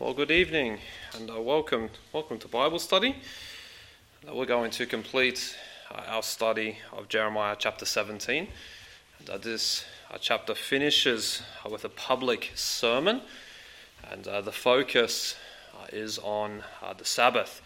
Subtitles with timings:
[0.00, 0.78] Well, good evening
[1.16, 3.16] and uh, welcome, welcome to Bible study.
[4.24, 5.58] Uh, we're going to complete
[5.90, 8.46] uh, our study of Jeremiah chapter 17.
[9.18, 13.22] And uh, this uh, chapter finishes uh, with a public sermon,
[14.08, 15.34] and the focus
[15.92, 16.62] is on
[16.96, 17.60] the Sabbath.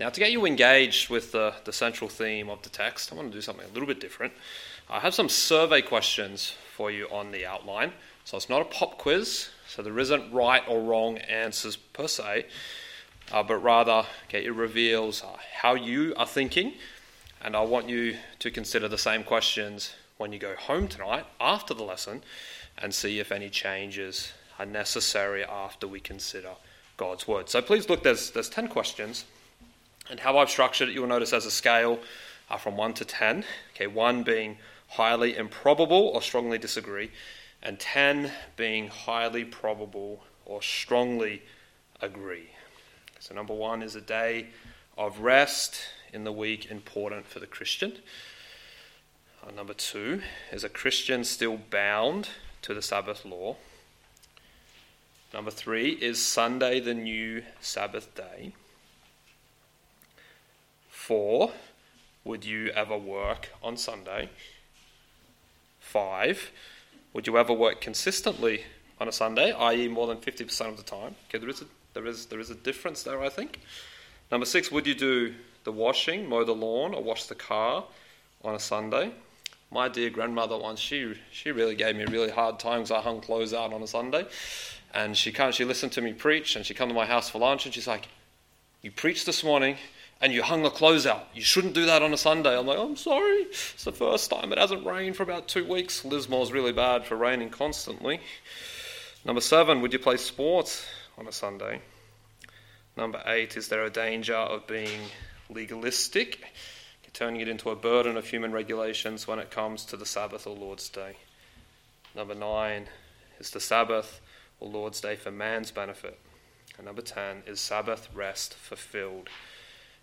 [0.00, 3.30] Now, to get you engaged with the, the central theme of the text, I want
[3.30, 4.32] to do something a little bit different.
[4.90, 7.92] I have some survey questions for you on the outline.
[8.24, 12.46] So it's not a pop quiz, so there isn't right or wrong answers per se,
[13.30, 16.72] uh, but rather okay, it reveals uh, how you are thinking.
[17.42, 21.72] And I want you to consider the same questions when you go home tonight after
[21.74, 22.22] the lesson
[22.76, 26.50] and see if any changes are necessary after we consider
[26.96, 27.48] God's word.
[27.48, 29.24] So please look, there's, there's 10 questions.
[30.10, 32.00] And how I've structured it, you'll notice as a scale
[32.50, 33.44] uh, from 1 to 10.
[33.74, 34.56] Okay, 1 being
[34.88, 37.10] highly improbable or strongly disagree,
[37.68, 41.42] and 10 being highly probable or strongly
[42.00, 42.48] agree.
[43.20, 44.46] So, number one is a day
[44.96, 47.98] of rest in the week important for the Christian.
[49.46, 52.30] Uh, number two is a Christian still bound
[52.62, 53.56] to the Sabbath law.
[55.34, 58.54] Number three is Sunday the new Sabbath day.
[60.88, 61.52] Four,
[62.24, 64.30] would you ever work on Sunday?
[65.80, 66.50] Five,
[67.18, 68.62] would you ever work consistently
[69.00, 71.16] on a Sunday, i.e., more than 50% of the time?
[71.28, 73.58] Okay, there is, a, there, is, there is a difference there, I think.
[74.30, 77.82] Number six, would you do the washing, mow the lawn, or wash the car
[78.44, 79.10] on a Sunday?
[79.72, 83.00] My dear grandmother once, she, she really gave me a really hard time because I
[83.00, 84.24] hung clothes out on a Sunday.
[84.94, 87.40] And she, can't, she listened to me preach, and she come to my house for
[87.40, 88.06] lunch, and she's like,
[88.80, 89.76] You preached this morning,
[90.20, 91.28] and you hung the clothes out.
[91.32, 92.58] You shouldn't do that on a Sunday.
[92.58, 93.42] I'm like, I'm sorry.
[93.42, 96.04] It's the first time it hasn't rained for about two weeks.
[96.04, 98.20] Lismore's really bad for raining constantly.
[99.24, 101.82] Number seven, would you play sports on a Sunday?
[102.96, 105.00] Number eight, is there a danger of being
[105.48, 106.40] legalistic,
[107.12, 110.56] turning it into a burden of human regulations when it comes to the Sabbath or
[110.56, 111.16] Lord's Day?
[112.14, 112.86] Number nine,
[113.38, 114.20] is the Sabbath
[114.58, 116.18] or Lord's Day for man's benefit?
[116.76, 119.28] And number ten, is Sabbath rest fulfilled?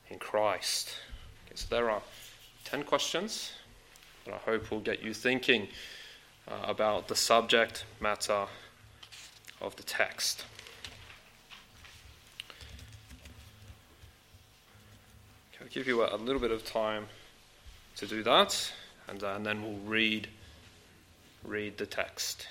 [0.09, 0.95] In Christ.
[1.45, 2.01] Okay, so there are
[2.65, 3.53] 10 questions
[4.25, 5.67] that I hope will get you thinking
[6.47, 8.45] uh, about the subject matter
[9.61, 10.45] of the text.
[15.53, 17.07] Okay, I'll give you a, a, little bit of time
[17.97, 18.71] to do that,
[19.07, 20.27] and, uh, and then we'll read,
[21.43, 22.47] read the text.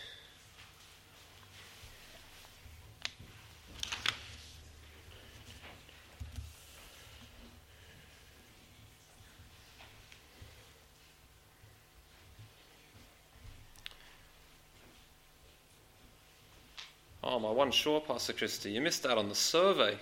[17.44, 18.70] My one sure, Pastor Christie.
[18.70, 19.98] You missed out on the survey.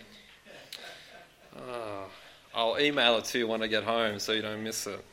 [1.59, 2.05] Oh,
[2.55, 5.05] I'll email it to you when I get home so you don't miss it.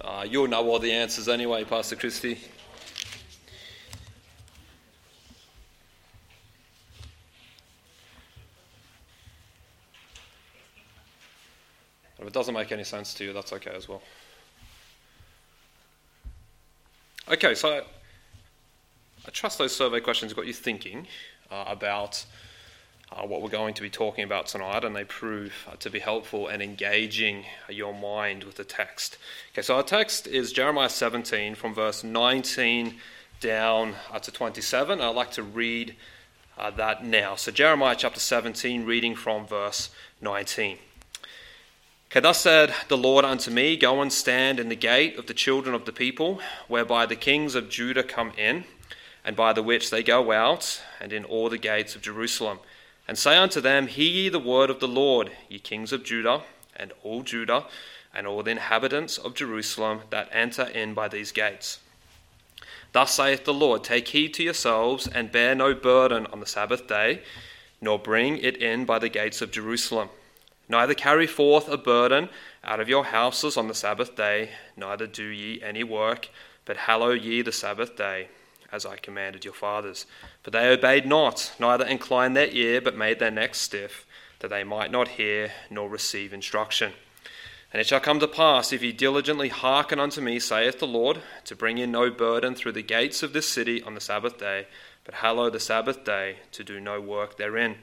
[0.00, 2.38] uh, you'll know all the answers anyway, Pastor Christie.
[12.36, 14.02] Doesn't make any sense to you, that's okay as well.
[17.30, 17.82] Okay, so
[19.26, 21.06] I trust those survey questions got you thinking
[21.50, 22.26] uh, about
[23.10, 25.98] uh, what we're going to be talking about tonight, and they prove uh, to be
[25.98, 29.16] helpful and engaging your mind with the text.
[29.52, 32.96] Okay, so our text is Jeremiah 17 from verse 19
[33.40, 35.00] down uh, to 27.
[35.00, 35.96] I'd like to read
[36.58, 37.34] uh, that now.
[37.34, 39.88] So, Jeremiah chapter 17, reading from verse
[40.20, 40.76] 19.
[42.16, 45.34] Okay, thus said the Lord unto me, Go and stand in the gate of the
[45.34, 48.64] children of the people, whereby the kings of Judah come in,
[49.22, 52.60] and by the which they go out, and in all the gates of Jerusalem.
[53.06, 56.44] And say unto them, Hear ye the word of the Lord, ye kings of Judah,
[56.74, 57.66] and all Judah,
[58.14, 61.80] and all the inhabitants of Jerusalem that enter in by these gates.
[62.92, 66.88] Thus saith the Lord, Take heed to yourselves, and bear no burden on the Sabbath
[66.88, 67.20] day,
[67.82, 70.08] nor bring it in by the gates of Jerusalem
[70.68, 72.28] Neither carry forth a burden
[72.64, 76.28] out of your houses on the Sabbath day, neither do ye any work,
[76.64, 78.28] but hallow ye the Sabbath day,
[78.72, 80.06] as I commanded your fathers.
[80.42, 84.04] For they obeyed not, neither inclined their ear, but made their necks stiff,
[84.40, 86.92] that they might not hear nor receive instruction.
[87.72, 91.18] And it shall come to pass, if ye diligently hearken unto me, saith the Lord,
[91.44, 94.66] to bring in no burden through the gates of this city on the Sabbath day,
[95.04, 97.76] but hallow the Sabbath day, to do no work therein.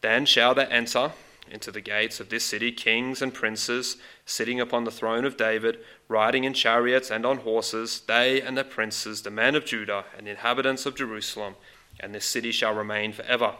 [0.00, 1.12] Then shall they enter
[1.50, 5.78] into the gates of this city kings and princes sitting upon the throne of David,
[6.08, 10.26] riding in chariots and on horses, they and the princes, the men of Judah and
[10.26, 11.54] the inhabitants of Jerusalem,
[12.00, 13.54] and this city shall remain forever.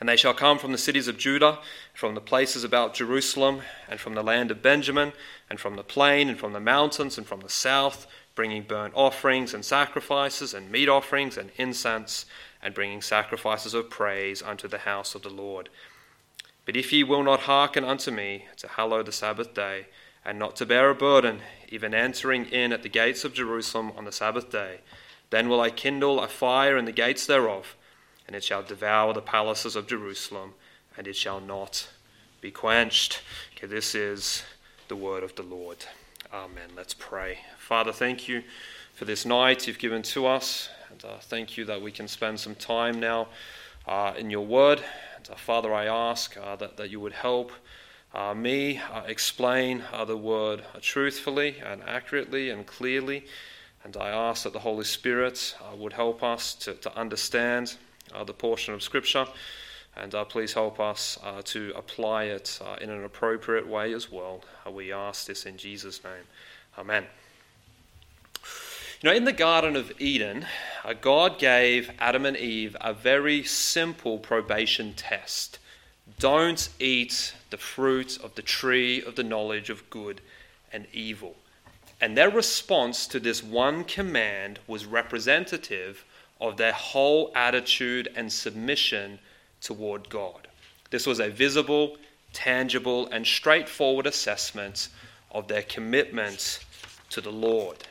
[0.00, 1.58] And they shall come from the cities of Judah,
[1.92, 5.12] from the places about Jerusalem, and from the land of Benjamin,
[5.48, 9.52] and from the plain, and from the mountains, and from the south, bringing burnt offerings
[9.52, 12.24] and sacrifices, and meat offerings and incense,
[12.62, 15.68] and bringing sacrifices of praise unto the house of the Lord.
[16.70, 19.88] But if ye will not hearken unto me, to hallow the Sabbath day,
[20.24, 24.04] and not to bear a burden, even entering in at the gates of Jerusalem on
[24.04, 24.78] the Sabbath day,
[25.30, 27.74] then will I kindle a fire in the gates thereof,
[28.24, 30.54] and it shall devour the palaces of Jerusalem,
[30.96, 31.88] and it shall not
[32.40, 33.20] be quenched.
[33.56, 34.44] Okay, this is
[34.86, 35.86] the word of the Lord.
[36.32, 36.70] Amen.
[36.76, 37.38] Let's pray.
[37.58, 38.44] Father, thank you
[38.94, 42.38] for this night you've given to us, and uh, thank you that we can spend
[42.38, 43.26] some time now
[43.88, 44.84] uh, in your word.
[45.20, 47.52] And, uh, Father, I ask uh, that, that you would help
[48.14, 53.26] uh, me uh, explain uh, the word truthfully and accurately and clearly.
[53.84, 57.76] And I ask that the Holy Spirit uh, would help us to, to understand
[58.26, 59.26] the portion of Scripture.
[59.96, 64.42] And please help us to apply it in an appropriate way as well.
[64.70, 66.24] we ask this in Jesus' name.
[66.78, 67.04] Amen.
[69.02, 70.44] You know, in the Garden of Eden,
[70.84, 75.58] uh, God gave Adam and Eve a very simple probation test
[76.18, 80.20] don't eat the fruit of the tree of the knowledge of good
[80.70, 81.34] and evil.
[81.98, 86.04] And their response to this one command was representative
[86.38, 89.18] of their whole attitude and submission
[89.62, 90.48] toward God.
[90.90, 91.96] This was a visible,
[92.34, 94.88] tangible, and straightforward assessment
[95.30, 96.60] of their commitment
[97.10, 97.86] to the Lord.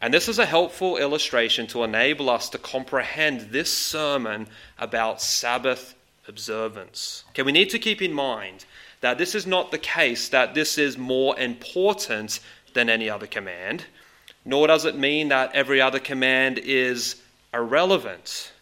[0.00, 4.48] And this is a helpful illustration to enable us to comprehend this sermon
[4.78, 5.94] about Sabbath
[6.26, 7.24] observance.
[7.30, 8.64] Okay, we need to keep in mind
[9.02, 12.40] that this is not the case that this is more important
[12.72, 13.84] than any other command,
[14.44, 17.16] nor does it mean that every other command is
[17.52, 18.52] irrelevant,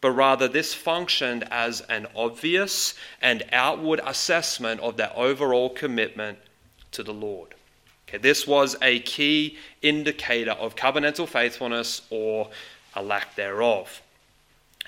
[0.00, 6.38] but rather this functioned as an obvious and outward assessment of their overall commitment
[6.90, 7.54] to the Lord.
[8.12, 12.50] Okay, this was a key indicator of covenantal faithfulness or
[12.94, 14.02] a lack thereof.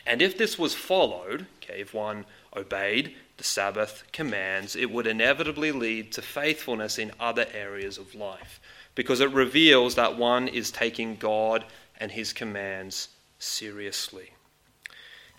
[0.07, 5.73] And if this was followed, okay, if one obeyed the Sabbath commands, it would inevitably
[5.73, 8.61] lead to faithfulness in other areas of life
[8.95, 11.65] because it reveals that one is taking God
[11.99, 14.33] and his commands seriously.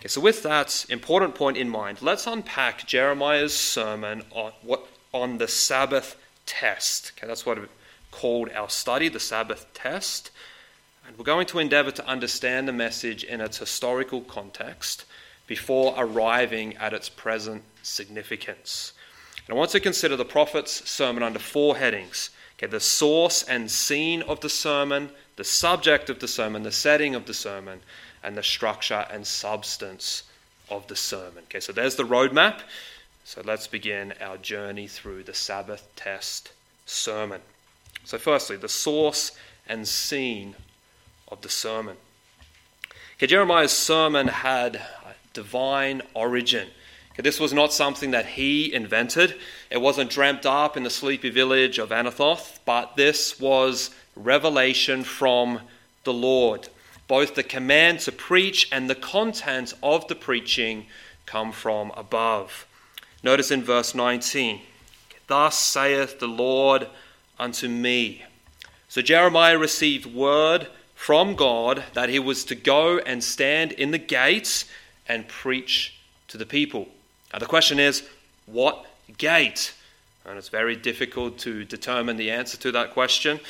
[0.00, 5.38] Okay, so with that important point in mind, let's unpack Jeremiah's sermon on what on
[5.38, 6.16] the Sabbath
[6.46, 7.12] test.
[7.16, 7.58] Okay, that's what
[8.16, 10.30] called our study, the Sabbath test.
[11.06, 15.04] And we're going to endeavor to understand the message in its historical context
[15.46, 18.94] before arriving at its present significance.
[19.46, 23.70] And I want to consider the prophet's sermon under four headings okay, the source and
[23.70, 27.80] scene of the sermon, the subject of the sermon, the setting of the sermon,
[28.24, 30.22] and the structure and substance
[30.70, 31.44] of the sermon.
[31.44, 32.60] Okay, so there's the roadmap.
[33.24, 36.52] So let's begin our journey through the Sabbath test
[36.86, 37.42] sermon.
[38.06, 39.32] So, firstly, the source
[39.66, 40.54] and scene
[41.26, 41.96] of the sermon.
[43.16, 44.80] Okay, Jeremiah's sermon had
[45.32, 46.68] divine origin.
[47.10, 49.34] Okay, this was not something that he invented.
[49.70, 55.62] It wasn't dreamt up in the sleepy village of Anathoth, but this was revelation from
[56.04, 56.68] the Lord.
[57.08, 60.86] Both the command to preach and the content of the preaching
[61.26, 62.68] come from above.
[63.24, 64.60] Notice in verse 19
[65.26, 66.86] Thus saith the Lord
[67.38, 68.24] unto me.
[68.88, 73.98] So Jeremiah received word from God that he was to go and stand in the
[73.98, 74.64] gates
[75.08, 76.88] and preach to the people.
[77.32, 78.02] Now, the question is,
[78.46, 78.86] what
[79.18, 79.74] gate?
[80.24, 83.40] And it's very difficult to determine the answer to that question.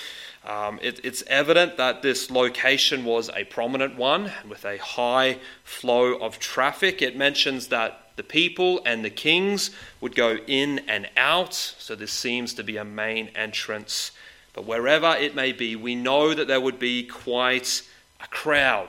[0.45, 6.15] Um, it, it's evident that this location was a prominent one with a high flow
[6.15, 7.03] of traffic.
[7.03, 9.71] It mentions that the people and the kings
[10.01, 14.11] would go in and out, so this seems to be a main entrance.
[14.55, 17.83] But wherever it may be, we know that there would be quite
[18.21, 18.89] a crowd.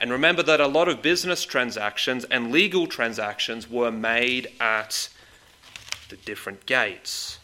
[0.00, 5.08] And remember that a lot of business transactions and legal transactions were made at
[6.08, 7.38] the different gates.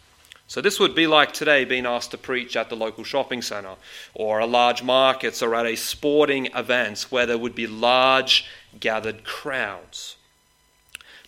[0.49, 3.77] So this would be like today being asked to preach at the local shopping centre
[4.15, 8.47] or a large market or at a sporting event where there would be large
[8.81, 10.17] gathered crowds.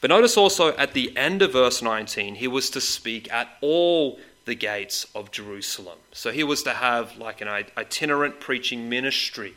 [0.01, 4.19] But notice also at the end of verse 19, he was to speak at all
[4.47, 5.99] the gates of Jerusalem.
[6.13, 9.55] So he was to have like an itinerant preaching ministry.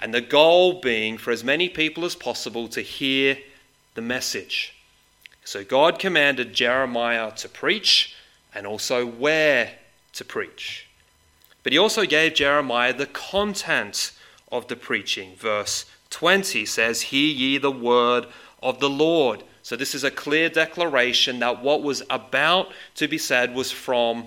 [0.00, 3.38] And the goal being for as many people as possible to hear
[3.94, 4.74] the message.
[5.44, 8.16] So God commanded Jeremiah to preach
[8.54, 9.72] and also where
[10.14, 10.88] to preach.
[11.62, 14.12] But he also gave Jeremiah the content
[14.50, 15.34] of the preaching.
[15.36, 18.26] Verse 20 says, Hear ye the word
[18.62, 19.42] of the Lord.
[19.64, 24.26] So this is a clear declaration that what was about to be said was from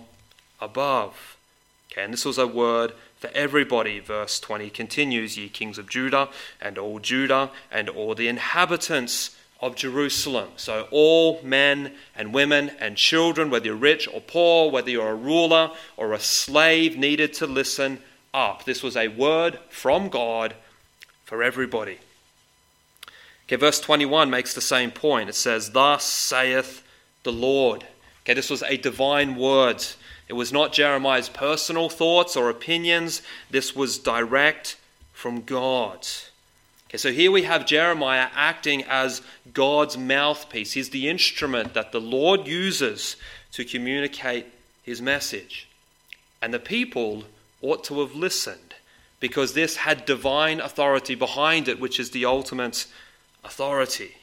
[0.60, 1.38] above.
[1.92, 4.00] Okay, and this was a word for everybody.
[4.00, 6.30] Verse 20 continues, Ye kings of Judah,
[6.60, 10.50] and all Judah, and all the inhabitants of Jerusalem.
[10.56, 15.16] So, all men and women and children, whether you're rich or poor, whether you're a
[15.16, 18.00] ruler or a slave, needed to listen
[18.34, 18.66] up.
[18.66, 20.56] This was a word from God
[21.26, 22.00] for everybody.
[23.48, 25.30] Okay, verse 21 makes the same point.
[25.30, 26.84] It says, Thus saith
[27.24, 27.86] the Lord.
[28.24, 29.86] Okay, this was a divine word.
[30.28, 34.76] It was not Jeremiah's personal thoughts or opinions, this was direct
[35.14, 36.06] from God.
[36.90, 39.22] Okay, so here we have Jeremiah acting as
[39.54, 40.74] God's mouthpiece.
[40.74, 43.16] He's the instrument that the Lord uses
[43.54, 44.46] to communicate
[44.84, 45.70] his message.
[46.42, 47.24] And the people
[47.62, 48.76] ought to have listened
[49.20, 52.86] because this had divine authority behind it, which is the ultimate
[53.44, 54.16] authority.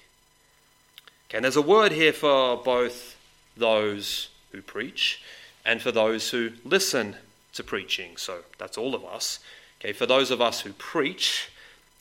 [1.28, 3.16] Okay, and there's a word here for both
[3.56, 5.22] those who preach
[5.64, 7.16] and for those who listen
[7.54, 8.16] to preaching.
[8.16, 9.38] So that's all of us.
[9.80, 11.50] Okay, for those of us who preach,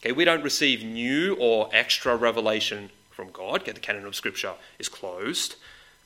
[0.04, 3.62] Okay, we don't receive new or extra revelation from God.
[3.62, 5.56] Okay, the canon of Scripture is closed.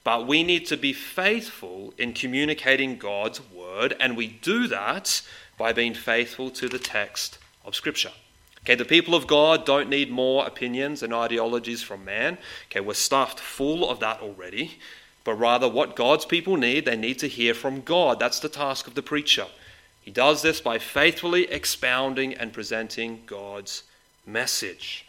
[0.04, 5.24] But we need to be faithful in communicating God's word, and we do that
[5.58, 8.12] by being faithful to the text of Scripture.
[8.68, 12.38] Okay, the people of God don't need more opinions and ideologies from man.
[12.66, 14.78] Okay, we're stuffed full of that already.
[15.24, 18.20] But rather, what God's people need, they need to hear from God.
[18.20, 19.46] That's the task of the preacher.
[20.02, 23.84] He does this by faithfully expounding and presenting God's
[24.26, 25.06] message.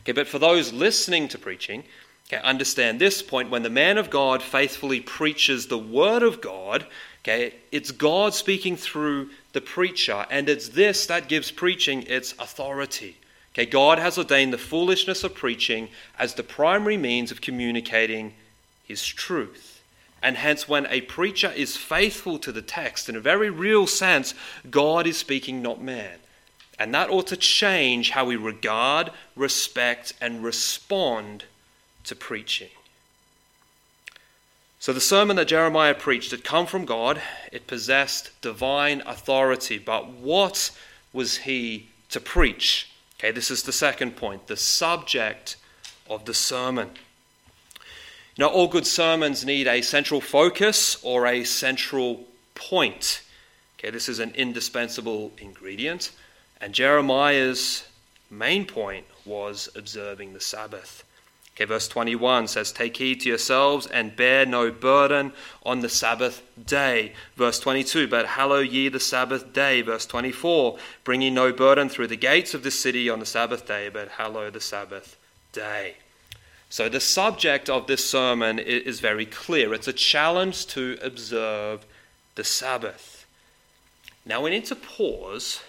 [0.00, 1.84] Okay, but for those listening to preaching,
[2.28, 6.86] okay, understand this point when the man of God faithfully preaches the word of God,
[7.24, 13.16] okay, it's God speaking through the preacher, and it's this that gives preaching its authority.
[13.54, 15.88] Okay, God has ordained the foolishness of preaching
[16.18, 18.34] as the primary means of communicating
[18.84, 19.82] his truth.
[20.22, 24.34] And hence, when a preacher is faithful to the text, in a very real sense,
[24.70, 26.18] God is speaking, not man.
[26.78, 31.44] And that ought to change how we regard, respect, and respond
[32.04, 32.70] to preaching.
[34.84, 39.78] So, the sermon that Jeremiah preached had come from God, it possessed divine authority.
[39.78, 40.72] But what
[41.10, 42.90] was he to preach?
[43.18, 45.56] Okay, this is the second point the subject
[46.10, 46.90] of the sermon.
[48.36, 53.22] Know, all good sermons need a central focus or a central point.
[53.78, 56.10] Okay, this is an indispensable ingredient.
[56.60, 57.88] And Jeremiah's
[58.30, 61.04] main point was observing the Sabbath.
[61.54, 65.32] Okay, verse 21 says, Take heed to yourselves and bear no burden
[65.64, 67.12] on the Sabbath day.
[67.36, 69.80] Verse 22, But hallow ye the Sabbath day.
[69.80, 73.68] Verse 24, Bring ye no burden through the gates of the city on the Sabbath
[73.68, 75.16] day, but hallow the Sabbath
[75.52, 75.98] day.
[76.70, 81.86] So, the subject of this sermon is very clear it's a challenge to observe
[82.34, 83.26] the Sabbath.
[84.26, 85.60] Now, we need to pause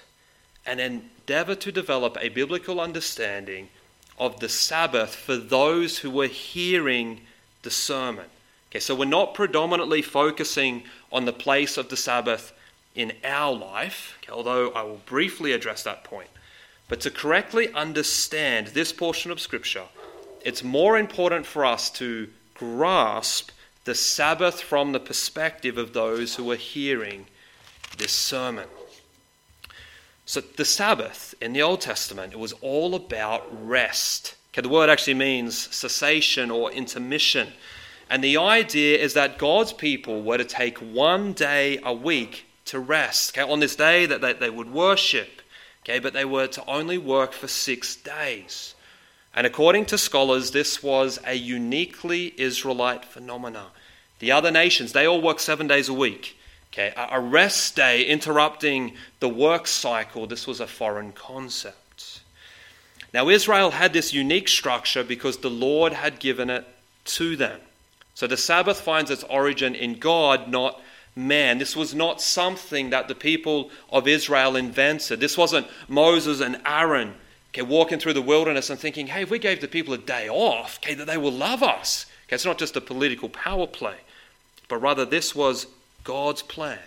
[0.66, 3.70] and endeavor to develop a biblical understanding
[4.18, 7.22] of the Sabbath for those who were hearing
[7.64, 8.26] the sermon.
[8.72, 12.54] Okay, so we're not predominantly focusing on the place of the Sabbath
[12.94, 16.30] in our life, okay, although I will briefly address that point.
[16.88, 19.86] But to correctly understand this portion of Scripture,
[20.44, 23.52] it's more important for us to grasp
[23.84, 27.28] the Sabbath from the perspective of those who are hearing
[27.98, 28.68] this sermon.
[30.26, 34.36] So, the Sabbath in the Old Testament, it was all about rest.
[34.52, 37.50] Okay, the word actually means cessation or intermission.
[38.10, 42.80] And the idea is that God's people were to take one day a week to
[42.80, 43.38] rest.
[43.38, 45.42] Okay, on this day that they, they would worship,
[45.84, 48.74] okay, but they were to only work for six days.
[49.36, 53.68] And according to scholars, this was a uniquely Israelite phenomenon.
[54.20, 56.35] The other nations, they all work seven days a week.
[56.78, 62.20] Okay, a rest day interrupting the work cycle, this was a foreign concept.
[63.14, 66.68] Now, Israel had this unique structure because the Lord had given it
[67.06, 67.62] to them.
[68.14, 70.82] So the Sabbath finds its origin in God, not
[71.16, 71.60] man.
[71.60, 75.22] This was not something that the people of Israel invented.
[75.22, 77.14] This wasn't Moses and Aaron
[77.54, 80.28] okay, walking through the wilderness and thinking, hey, if we gave the people a day
[80.28, 82.06] off, okay, that they will love us.
[82.28, 83.96] Okay, it's not just a political power play,
[84.68, 85.68] but rather this was
[86.06, 86.80] God's plan.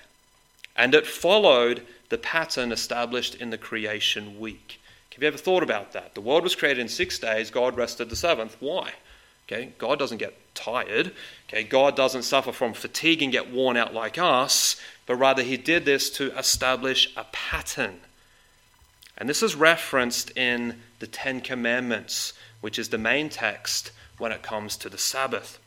[0.74, 4.80] And it followed the pattern established in the creation week.
[5.18, 6.14] Have you ever thought about that?
[6.14, 8.56] The world was created in six days, God rested the seventh.
[8.60, 8.92] Why?
[9.48, 11.12] Okay, God doesn't get tired.
[11.48, 15.56] Okay, God doesn't suffer from fatigue and get worn out like us, but rather he
[15.56, 17.98] did this to establish a pattern.
[19.16, 24.42] And this is referenced in the Ten Commandments, which is the main text when it
[24.42, 25.58] comes to the Sabbath.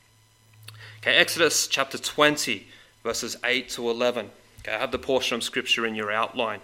[0.99, 2.67] Okay, Exodus chapter 20,
[3.03, 4.29] verses 8 to 11.
[4.59, 6.59] Okay, I have the portion of scripture in your outline.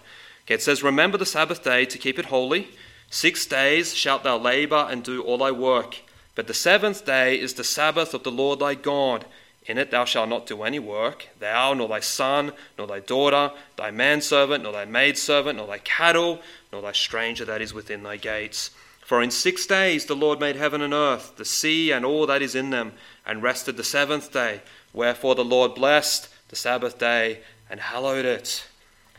[0.45, 2.67] Okay, it says, Remember the Sabbath day to keep it holy.
[3.09, 5.97] Six days shalt thou labor and do all thy work.
[6.35, 9.25] But the seventh day is the Sabbath of the Lord thy God.
[9.65, 13.51] In it thou shalt not do any work, thou, nor thy son, nor thy daughter,
[13.75, 16.39] thy manservant, nor thy maidservant, nor thy cattle,
[16.71, 18.71] nor thy stranger that is within thy gates.
[19.01, 22.41] For in six days the Lord made heaven and earth, the sea and all that
[22.41, 22.93] is in them,
[23.25, 24.61] and rested the seventh day.
[24.97, 28.65] Wherefore the Lord blessed the Sabbath day and hallowed it.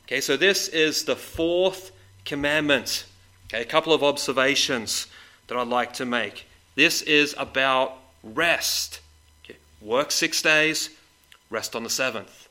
[0.05, 1.93] Okay, so this is the fourth
[2.25, 3.05] commandment.
[3.47, 5.07] Okay, a couple of observations
[5.47, 6.49] that I'd like to make.
[6.75, 8.99] This is about rest.
[9.45, 10.91] Okay, work six days,
[11.49, 12.49] rest on the seventh.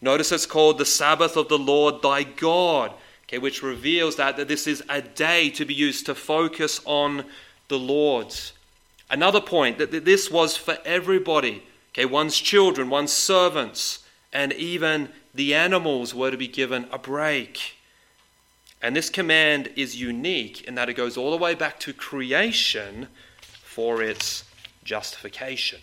[0.00, 2.92] Notice it's called the Sabbath of the Lord thy God,
[3.28, 7.26] okay, which reveals that, that this is a day to be used to focus on
[7.68, 8.54] the Lord's.
[9.08, 11.62] Another point that this was for everybody.
[11.96, 14.00] Okay, one's children, one's servants,
[14.30, 17.76] and even the animals were to be given a break.
[18.82, 23.08] And this command is unique in that it goes all the way back to creation
[23.40, 24.44] for its
[24.84, 25.80] justification.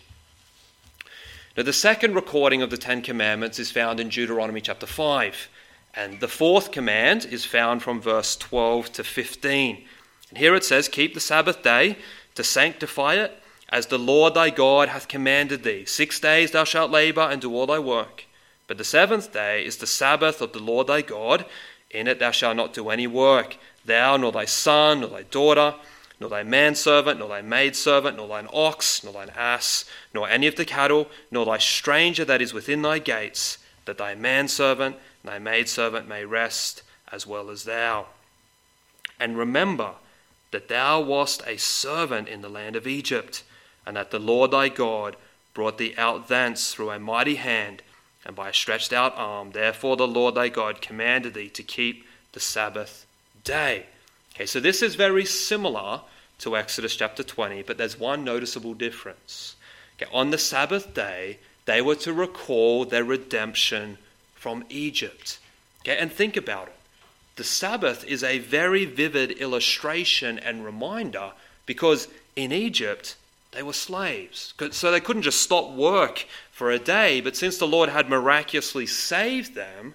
[1.56, 5.48] Now, the second recording of the Ten Commandments is found in Deuteronomy chapter 5,
[5.94, 9.84] and the fourth command is found from verse 12 to 15.
[10.28, 11.98] And here it says, Keep the Sabbath day
[12.36, 13.40] to sanctify it,
[13.74, 15.84] as the Lord thy God hath commanded thee.
[15.84, 18.24] Six days thou shalt labor and do all thy work.
[18.68, 21.44] But the seventh day is the Sabbath of the Lord thy God.
[21.90, 25.74] In it thou shalt not do any work, thou, nor thy son, nor thy daughter,
[26.20, 30.54] nor thy manservant, nor thy maidservant, nor thine ox, nor thine ass, nor any of
[30.54, 35.40] the cattle, nor thy stranger that is within thy gates, that thy manservant and thy
[35.40, 38.06] maidservant may rest as well as thou.
[39.18, 39.94] And remember
[40.52, 43.42] that thou wast a servant in the land of Egypt,
[43.86, 45.16] and that the Lord thy God
[45.52, 47.82] brought thee out thence through a mighty hand
[48.26, 49.50] and by a stretched out arm.
[49.52, 53.06] Therefore, the Lord thy God commanded thee to keep the Sabbath
[53.44, 53.86] day.
[54.34, 56.00] Okay, so this is very similar
[56.38, 59.54] to Exodus chapter 20, but there's one noticeable difference.
[59.96, 63.98] Okay, on the Sabbath day, they were to recall their redemption
[64.34, 65.38] from Egypt.
[65.82, 66.76] Okay, and think about it.
[67.36, 71.32] The Sabbath is a very vivid illustration and reminder
[71.66, 73.16] because in Egypt,
[73.54, 74.54] they were slaves.
[74.72, 78.86] So they couldn't just stop work for a day, but since the Lord had miraculously
[78.86, 79.94] saved them,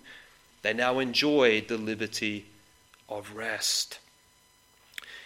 [0.62, 2.46] they now enjoyed the liberty
[3.08, 4.00] of rest.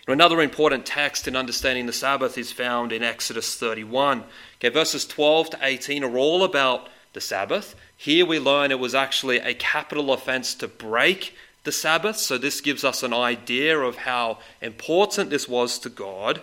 [0.07, 4.25] Another important text in understanding the Sabbath is found in Exodus 31.
[4.59, 7.75] Okay, verses 12 to 18 are all about the Sabbath.
[7.95, 12.59] Here we learn it was actually a capital offense to break the Sabbath, so this
[12.59, 16.41] gives us an idea of how important this was to God.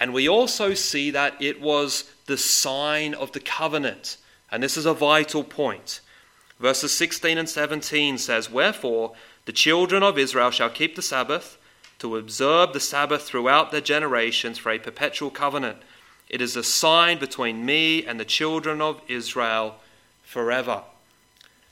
[0.00, 4.16] And we also see that it was the sign of the covenant.
[4.50, 6.00] And this is a vital point.
[6.60, 11.58] Verses 16 and 17 says, Wherefore the children of Israel shall keep the Sabbath,
[11.98, 15.78] to observe the Sabbath throughout their generations for a perpetual covenant.
[16.28, 19.76] It is a sign between me and the children of Israel
[20.22, 20.82] forever.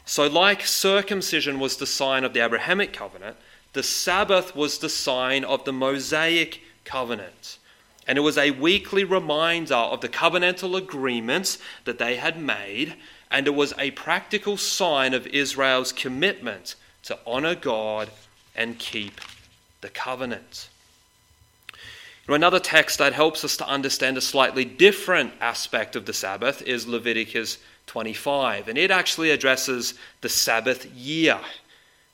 [0.04, 3.36] So, like circumcision was the sign of the Abrahamic covenant,
[3.72, 7.58] the Sabbath was the sign of the Mosaic covenant.
[8.06, 12.94] And it was a weekly reminder of the covenantal agreements that they had made,
[13.30, 18.10] and it was a practical sign of Israel's commitment to honor God
[18.54, 19.20] and keep
[19.80, 20.68] the covenant.
[22.28, 26.86] Another text that helps us to understand a slightly different aspect of the Sabbath is
[26.86, 31.38] Leviticus 25, and it actually addresses the Sabbath year.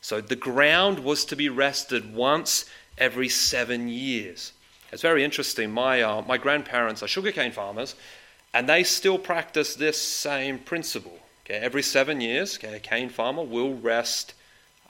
[0.03, 2.67] So the ground was to be rested once
[2.99, 4.53] every seven years.
[4.93, 5.71] It's very interesting.
[5.71, 7.95] My, uh, my grandparents are sugarcane farmers,
[8.53, 11.19] and they still practice this same principle.
[11.45, 14.35] Okay, every seven years, okay, a cane farmer will rest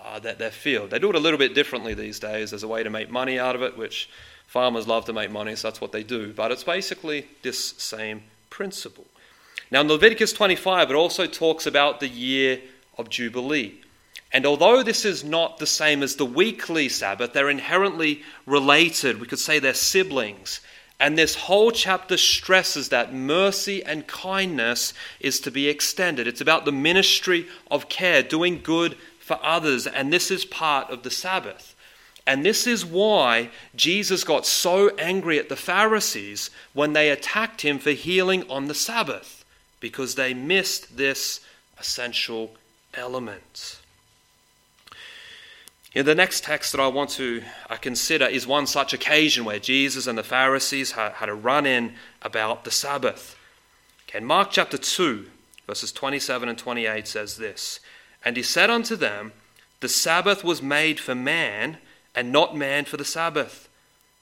[0.01, 0.91] uh, their, their field.
[0.91, 3.39] They do it a little bit differently these days as a way to make money
[3.39, 4.11] out of it, which
[4.49, 6.33] farmers love to make money, so that's what they do.
[6.33, 9.07] But it's basically this same principle.
[9.71, 12.61] Now, in Leviticus 25, it also talks about the year
[12.99, 13.81] of Jubilee.
[14.33, 19.21] And although this is not the same as the weekly Sabbath, they're inherently related.
[19.21, 20.61] We could say they're siblings.
[20.99, 26.27] And this whole chapter stresses that mercy and kindness is to be extended.
[26.27, 31.03] It's about the ministry of care, doing good for others, and this is part of
[31.03, 31.75] the Sabbath.
[32.27, 37.81] And this is why Jesus got so angry at the Pharisees when they attacked him
[37.81, 39.45] for healing on the Sabbath,
[39.81, 41.41] because they missed this
[41.79, 42.55] essential
[42.95, 43.81] element.
[45.93, 49.45] You know, the next text that I want to uh, consider is one such occasion
[49.45, 53.37] where Jesus and the Pharisees had, had a run in about the Sabbath.
[54.09, 55.27] Okay, Mark chapter 2,
[55.67, 57.81] verses 27 and 28 says this
[58.25, 59.33] And he said unto them,
[59.81, 61.77] The Sabbath was made for man,
[62.15, 63.69] and not man for the Sabbath.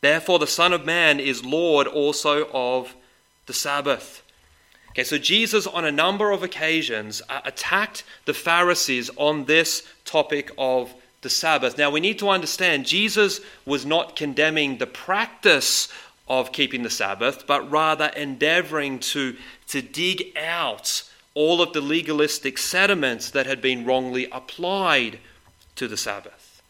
[0.00, 2.96] Therefore, the Son of Man is Lord also of
[3.46, 4.24] the Sabbath.
[4.90, 10.50] Okay, so Jesus, on a number of occasions, uh, attacked the Pharisees on this topic
[10.59, 11.76] of the Sabbath.
[11.76, 15.88] Now, we need to understand Jesus was not condemning the practice
[16.28, 19.37] of keeping the Sabbath, but rather endeavoring to,
[19.68, 21.02] to dig out
[21.35, 25.18] all of the legalistic sediments that had been wrongly applied
[25.76, 26.62] to the Sabbath.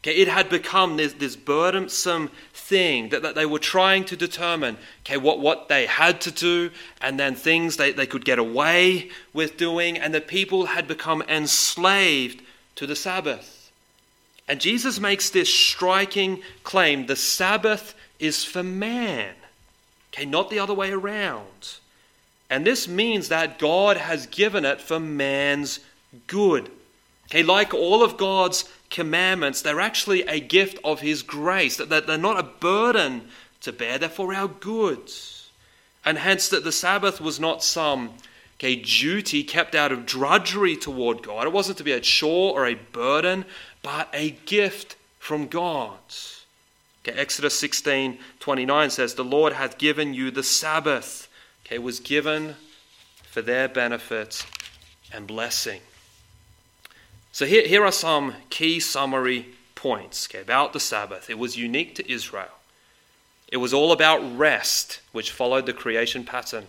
[0.00, 4.76] Okay, it had become this, this burdensome thing that, that they were trying to determine
[5.04, 9.10] okay, what, what they had to do, and then things they, they could get away
[9.32, 12.42] with doing, and the people had become enslaved
[12.76, 13.55] to the Sabbath.
[14.48, 19.34] And Jesus makes this striking claim the Sabbath is for man,
[20.12, 21.78] okay, not the other way around.
[22.48, 25.80] And this means that God has given it for man's
[26.26, 26.70] good.
[27.26, 32.16] Okay, like all of God's commandments, they're actually a gift of His grace, that they're
[32.16, 33.28] not a burden
[33.62, 35.10] to bear, they're for our good.
[36.04, 38.12] And hence, that the Sabbath was not some
[38.56, 41.46] okay, duty kept out of drudgery toward God.
[41.46, 43.44] It wasn't to be a chore or a burden,
[43.86, 45.96] but a gift from God.
[47.06, 51.28] Okay, Exodus 16 29 says, The Lord hath given you the Sabbath.
[51.64, 52.56] Okay, was given
[53.30, 54.44] for their benefit
[55.12, 55.82] and blessing.
[57.30, 61.30] So here, here are some key summary points okay, about the Sabbath.
[61.30, 62.58] It was unique to Israel.
[63.52, 66.66] It was all about rest, which followed the creation pattern.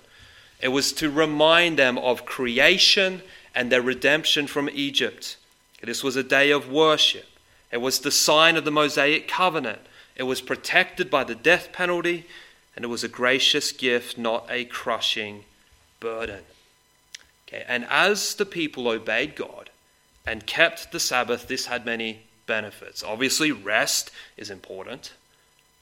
[0.62, 3.24] It was to remind them of creation
[3.56, 5.38] and their redemption from Egypt.
[5.82, 7.28] This was a day of worship.
[7.72, 9.80] It was the sign of the Mosaic covenant.
[10.16, 12.26] It was protected by the death penalty,
[12.76, 15.46] and it was a gracious gift, not a crushing
[16.00, 16.44] burden.
[17.48, 19.70] Okay, and as the people obeyed God
[20.26, 23.04] and kept the Sabbath, this had many benefits.
[23.04, 25.14] Obviously, rest is important.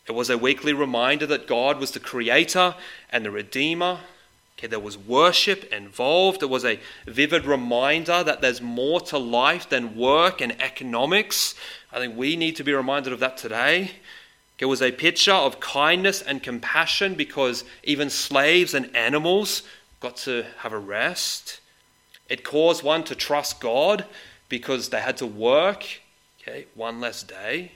[0.07, 2.75] It was a weekly reminder that God was the creator
[3.11, 4.01] and the redeemer,
[4.57, 6.39] Okay, there was worship involved.
[6.39, 11.55] There was a vivid reminder that there's more to life than work and economics.
[11.91, 13.91] I think we need to be reminded of that today.
[14.57, 19.63] It was a picture of kindness and compassion because even slaves and animals
[19.99, 21.59] got to have a rest.
[22.29, 24.05] It caused one to trust God
[24.47, 25.85] because they had to work,
[26.41, 27.73] okay, one less day.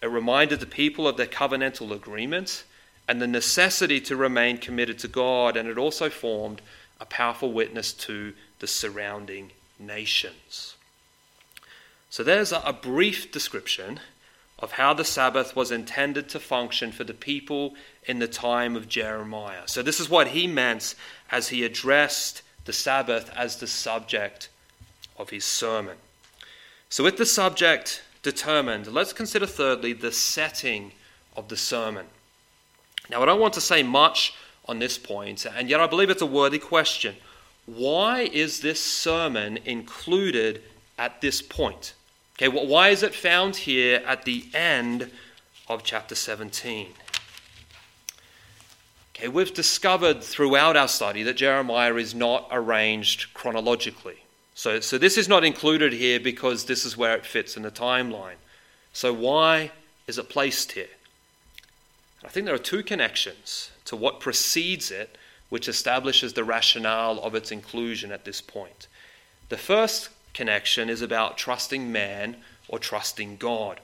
[0.00, 2.62] It reminded the people of their covenantal agreement
[3.08, 6.60] and the necessity to remain committed to God, and it also formed
[7.00, 10.76] a powerful witness to the surrounding nations.
[12.10, 14.00] So there's a brief description
[14.58, 17.74] of how the Sabbath was intended to function for the people
[18.06, 19.66] in the time of Jeremiah.
[19.66, 20.94] So this is what he meant
[21.30, 24.48] as he addressed the Sabbath as the subject
[25.16, 25.96] of his sermon.
[26.90, 30.92] So, with the subject determined, let's consider thirdly the setting
[31.36, 32.06] of the sermon.
[33.10, 34.34] Now, I don't want to say much
[34.66, 37.16] on this point, and yet I believe it's a worthy question.
[37.66, 40.62] Why is this sermon included
[40.98, 41.94] at this point?
[42.36, 45.10] Okay, well, why is it found here at the end
[45.68, 46.88] of chapter 17?
[49.14, 54.18] Okay, we've discovered throughout our study that Jeremiah is not arranged chronologically.
[54.54, 57.70] So, so this is not included here because this is where it fits in the
[57.70, 58.36] timeline.
[58.92, 59.72] So, why
[60.06, 60.88] is it placed here?
[62.24, 65.16] I think there are two connections to what precedes it,
[65.48, 68.86] which establishes the rationale of its inclusion at this point.
[69.48, 72.36] The first connection is about trusting man
[72.68, 73.80] or trusting God.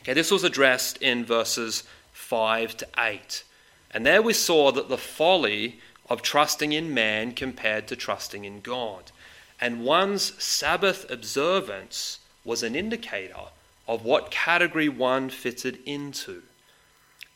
[0.00, 3.44] Okay, this was addressed in verses 5 to 8.
[3.92, 8.60] And there we saw that the folly of trusting in man compared to trusting in
[8.60, 9.12] God.
[9.60, 13.50] And one's Sabbath observance was an indicator
[13.86, 16.42] of what category one fitted into.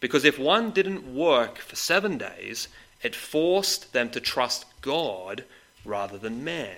[0.00, 2.68] Because if one didn't work for seven days,
[3.02, 5.44] it forced them to trust God
[5.84, 6.76] rather than man.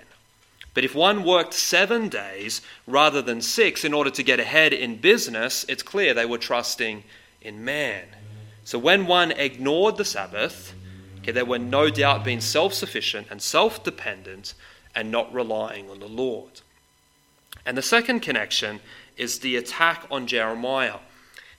[0.74, 4.96] But if one worked seven days rather than six in order to get ahead in
[4.96, 7.02] business, it's clear they were trusting
[7.40, 8.04] in man.
[8.64, 10.74] So when one ignored the Sabbath,
[11.18, 14.54] okay, they were no doubt being self sufficient and self dependent
[14.94, 16.61] and not relying on the Lord.
[17.64, 18.81] And the second connection
[19.16, 20.98] is the attack on Jeremiah.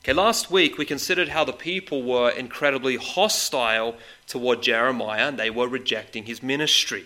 [0.03, 5.49] Okay, last week we considered how the people were incredibly hostile toward Jeremiah and they
[5.49, 7.05] were rejecting his ministry.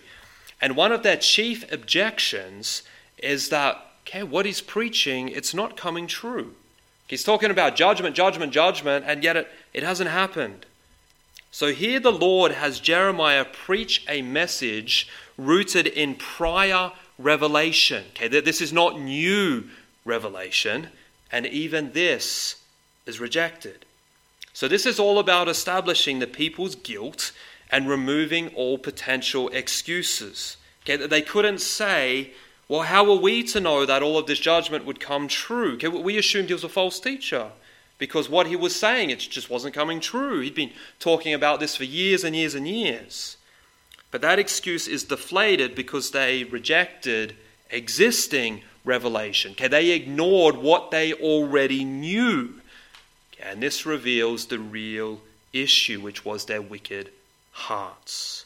[0.62, 2.84] And one of their chief objections
[3.18, 6.54] is that, okay, what he's preaching, it's not coming true.
[7.08, 10.68] He's talking about judgment, judgment, judgment, and yet it, it hasn't happened.
[11.50, 18.06] So here the Lord has Jeremiah preach a message rooted in prior revelation.
[18.12, 19.66] Okay, this is not new
[20.06, 20.90] revelation,
[21.32, 22.63] and even this
[23.06, 23.86] is rejected.
[24.54, 27.32] So this is all about establishing the people's guilt
[27.72, 30.58] and removing all potential excuses.
[30.84, 32.32] Okay, they couldn't say,
[32.68, 35.74] well, how were we to know that all of this judgment would come true?
[35.74, 37.50] Okay, we assumed he was a false teacher
[37.98, 40.42] because what he was saying, it just wasn't coming true.
[40.42, 43.38] He'd been talking about this for years and years and years.
[44.12, 47.36] But that excuse is deflated because they rejected
[47.72, 49.54] existing revelation.
[49.54, 52.62] Okay, they ignored what they already knew.
[53.44, 57.12] And this reveals the real issue, which was their wicked
[57.52, 58.46] hearts.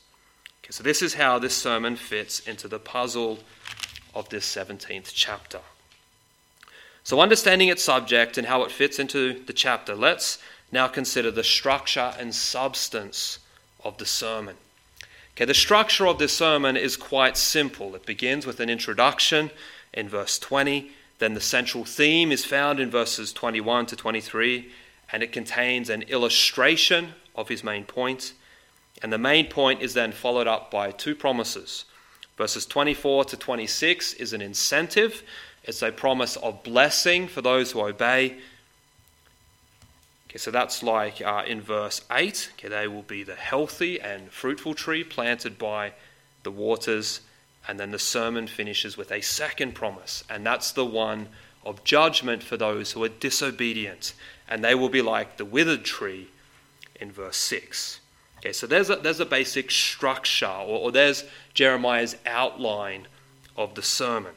[0.62, 3.40] Okay, so this is how this sermon fits into the puzzle
[4.14, 5.60] of this 17th chapter.
[7.04, 10.40] So, understanding its subject and how it fits into the chapter, let's
[10.72, 13.40] now consider the structure and substance
[13.84, 14.58] of the sermon.
[15.34, 17.96] Okay, the structure of this sermon is quite simple.
[17.96, 19.52] It begins with an introduction
[19.94, 24.70] in verse 20, then the central theme is found in verses 21 to 23,
[25.12, 28.34] and it contains an illustration of his main point.
[29.02, 31.86] And the main point is then followed up by two promises.
[32.38, 35.24] Verses 24 to 26 is an incentive,
[35.64, 38.38] it's a promise of blessing for those who obey.
[40.30, 42.52] Okay, so that's like uh, in verse 8.
[42.54, 45.94] Okay, they will be the healthy and fruitful tree planted by
[46.44, 47.22] the waters.
[47.68, 51.28] And then the sermon finishes with a second promise, and that's the one
[51.68, 54.14] of judgment for those who are disobedient.
[54.48, 56.30] And they will be like the withered tree
[57.00, 58.00] in verse 6.
[58.40, 63.08] Okay, so there's a, there's a basic structure, or, or there's Jeremiah's outline
[63.58, 64.34] of the sermon.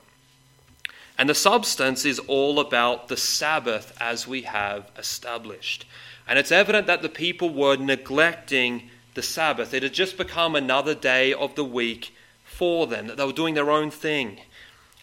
[1.16, 5.84] And the substance is all about the Sabbath as we have established.
[6.26, 9.72] And it's evident that the people were neglecting the Sabbath.
[9.74, 12.14] It had just become another day of the week
[12.44, 14.40] for them, that they were doing their own thing.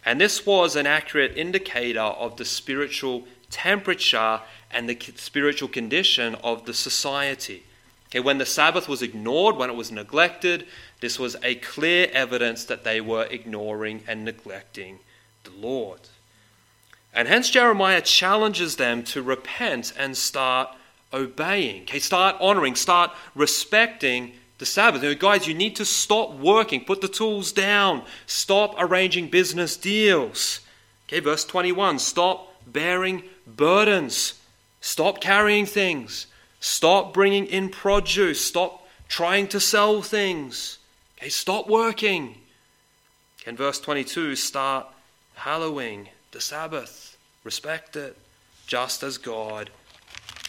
[0.07, 4.39] And this was an accurate indicator of the spiritual temperature
[4.71, 7.63] and the spiritual condition of the society.
[8.07, 10.65] Okay, when the Sabbath was ignored, when it was neglected,
[11.01, 14.99] this was a clear evidence that they were ignoring and neglecting
[15.43, 15.99] the Lord.
[17.13, 20.69] And hence Jeremiah challenges them to repent and start
[21.11, 21.81] obeying.
[21.81, 25.03] Okay, start honoring, start respecting the Sabbath.
[25.03, 29.77] You know, guys, you need to stop working, put the tools down, stop arranging business
[29.77, 30.61] deals.
[31.07, 34.33] Okay, verse 21 stop bearing burdens,
[34.81, 36.27] stop carrying things.
[36.59, 38.43] Stop bringing in produce.
[38.43, 40.79] Stop trying to sell things.
[41.17, 42.35] Okay, stop working.
[43.45, 44.87] In verse 22, start
[45.35, 47.17] hallowing the Sabbath.
[47.43, 48.17] Respect it,
[48.65, 49.69] just as God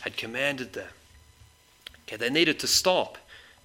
[0.00, 0.88] had commanded them.
[2.06, 3.18] Okay, they needed to stop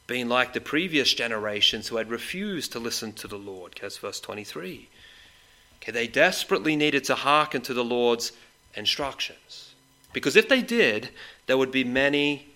[0.07, 3.73] being like the previous generations who had refused to listen to the Lord.
[3.73, 4.89] Okay, that's verse 23.
[5.81, 8.31] Okay, they desperately needed to hearken to the Lord's
[8.75, 9.75] instructions.
[10.11, 11.09] Because if they did,
[11.47, 12.47] there would be many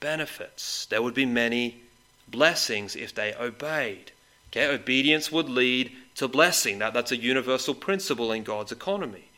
[0.00, 0.86] benefits.
[0.86, 1.82] There would be many
[2.28, 4.12] blessings if they obeyed.
[4.50, 6.78] Okay, obedience would lead to blessing.
[6.78, 9.28] That, that's a universal principle in God's economy.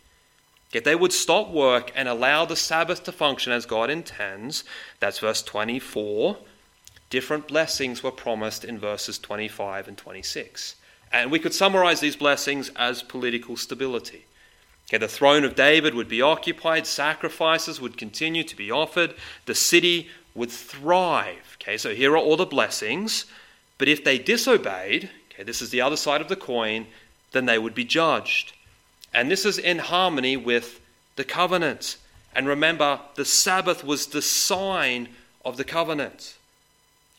[0.73, 4.65] If they would stop work and allow the Sabbath to function as God intends,
[4.99, 6.37] that's verse 24,
[7.11, 10.77] different blessings were promised in verses 25 and 26.
[11.13, 14.25] And we could summarize these blessings as political stability.
[14.89, 19.15] Okay, the throne of David would be occupied, sacrifices would continue to be offered,
[19.47, 21.57] the city would thrive.
[21.61, 23.25] Okay, so here are all the blessings,
[23.79, 26.87] but if they disobeyed, okay, this is the other side of the coin,
[27.33, 28.53] then they would be judged.
[29.13, 30.81] And this is in harmony with
[31.17, 31.97] the covenant.
[32.35, 35.09] And remember, the Sabbath was the sign
[35.45, 36.37] of the covenant.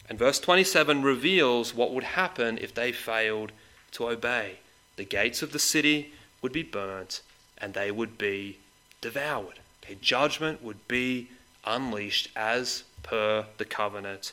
[0.10, 3.52] And verse 27 reveals what would happen if they failed
[3.92, 4.60] to obey.
[4.98, 7.22] The gates of the city would be burnt
[7.58, 8.60] and they would be
[9.02, 9.60] devoured.
[9.84, 11.30] Okay, judgment would be
[11.66, 14.32] unleashed as per the covenant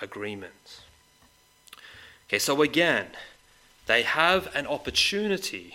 [0.00, 0.80] agreement.
[2.28, 3.08] Okay, so again,
[3.86, 5.74] they have an opportunity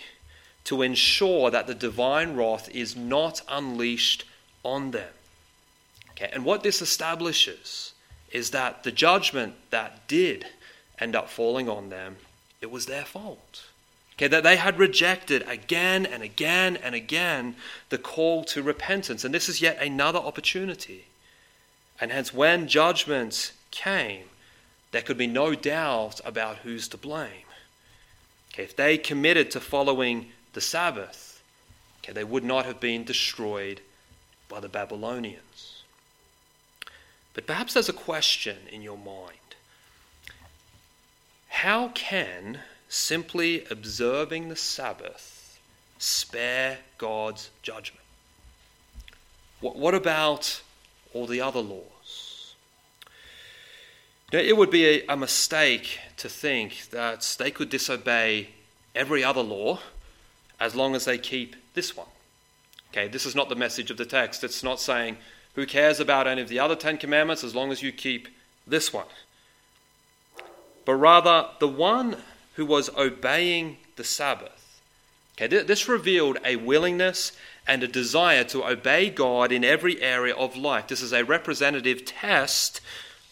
[0.64, 4.24] to ensure that the divine wrath is not unleashed
[4.64, 5.12] on them.
[6.10, 7.94] Okay, and what this establishes
[8.32, 10.46] is that the judgment that did
[10.98, 12.16] end up falling on them,
[12.60, 13.64] it was their fault.
[14.14, 17.56] Okay, that they had rejected again and again and again
[17.88, 19.24] the call to repentance.
[19.24, 21.06] And this is yet another opportunity.
[21.98, 24.26] And hence, when judgment came,
[24.92, 27.46] there could be no doubt about who's to blame.
[28.52, 31.42] Okay, if they committed to following the Sabbath,
[32.02, 33.80] okay, they would not have been destroyed
[34.48, 35.79] by the Babylonians.
[37.34, 39.36] But perhaps there's a question in your mind.
[41.48, 45.60] How can simply observing the Sabbath
[45.98, 48.04] spare God's judgment?
[49.60, 50.62] What, what about
[51.12, 52.54] all the other laws?
[54.32, 58.50] Now, it would be a, a mistake to think that they could disobey
[58.94, 59.80] every other law
[60.58, 62.06] as long as they keep this one.
[62.92, 64.42] Okay, this is not the message of the text.
[64.44, 65.16] It's not saying,
[65.54, 68.28] who cares about any of the other Ten Commandments as long as you keep
[68.66, 69.06] this one.
[70.84, 72.16] But rather, the one
[72.54, 74.80] who was obeying the Sabbath.
[75.40, 77.32] Okay, this revealed a willingness
[77.66, 80.88] and a desire to obey God in every area of life.
[80.88, 82.80] This is a representative test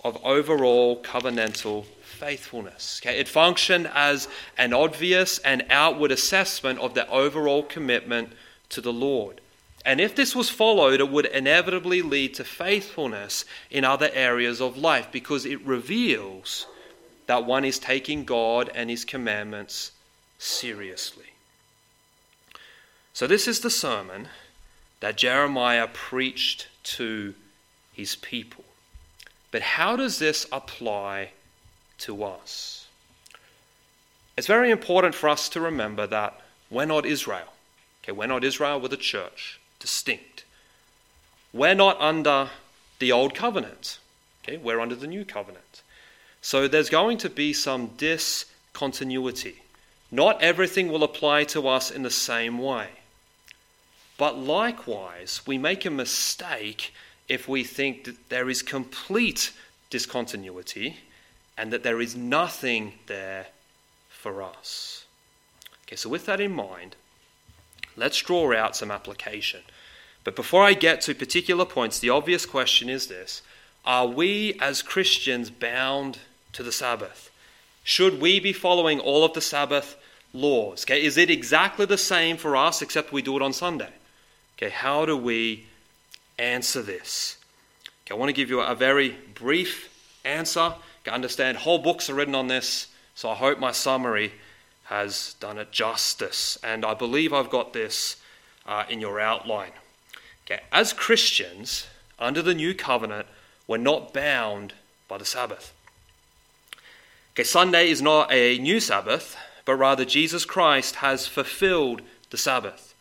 [0.05, 3.01] of overall covenantal faithfulness.
[3.03, 8.33] Okay, it functioned as an obvious and outward assessment of their overall commitment
[8.71, 9.41] to the Lord.
[9.85, 14.77] And if this was followed, it would inevitably lead to faithfulness in other areas of
[14.77, 16.67] life because it reveals
[17.27, 19.93] that one is taking God and His commandments
[20.39, 21.27] seriously.
[23.13, 24.29] So, this is the sermon
[25.01, 27.35] that Jeremiah preached to
[27.93, 28.65] his people.
[29.51, 31.33] But how does this apply
[31.99, 32.87] to us?
[34.37, 37.53] It's very important for us to remember that we're not Israel.
[38.03, 40.45] Okay, we're not Israel, we're the church, distinct.
[41.53, 42.51] We're not under
[42.99, 43.99] the old covenant.
[44.43, 45.83] Okay, we're under the new covenant.
[46.41, 49.63] So there's going to be some discontinuity.
[50.11, 52.89] Not everything will apply to us in the same way.
[54.17, 56.93] But likewise, we make a mistake
[57.29, 59.53] if we think that there is complete
[59.91, 60.97] discontinuity
[61.57, 63.49] and that there is nothing there
[64.09, 65.05] for us.
[65.87, 66.97] Okay, so with that in mind,
[67.99, 69.61] let's draw out some application.
[70.25, 73.43] But before I get to particular points, the obvious question is this
[73.85, 76.19] Are we as Christians bound
[76.53, 77.31] to the Sabbath?
[77.83, 79.97] Should we be following all of the Sabbath
[80.33, 80.85] laws?
[80.85, 83.93] Okay, is it exactly the same for us except we do it on Sunday?
[84.57, 85.67] Okay, how do we
[86.39, 87.39] answer this?
[88.05, 89.89] Okay, I want to give you a very brief
[90.25, 90.75] answer.
[91.07, 94.33] You understand whole books are written on this, so I hope my summary
[94.89, 96.59] has done it justice.
[96.63, 98.17] And I believe I've got this
[98.67, 99.73] uh, in your outline.
[100.47, 101.87] Okay, as Christians
[102.19, 103.27] under the new covenant,
[103.67, 104.73] we're not bound
[105.07, 105.75] by the Sabbath.
[107.35, 112.95] Okay, Sunday is not a new Sabbath, but rather Jesus Christ has fulfilled the Sabbath.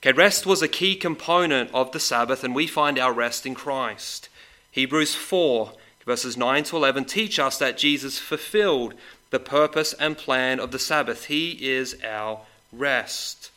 [0.00, 3.54] Okay, rest was a key component of the Sabbath, and we find our rest in
[3.54, 4.28] Christ.
[4.72, 5.72] Hebrews 4,
[6.04, 8.94] verses 9 to 11, teach us that Jesus fulfilled
[9.32, 11.24] the purpose and plan of the Sabbath.
[11.24, 13.50] He is our rest.